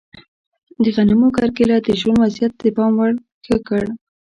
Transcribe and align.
د 0.83 0.85
غنمو 0.95 1.27
کرکیله 1.37 1.75
د 1.81 1.89
ژوند 1.99 2.17
وضعیت 2.23 2.53
د 2.57 2.63
پام 2.75 2.91
وړ 2.97 3.13
ښه 3.45 3.57
کړ. 3.67 3.83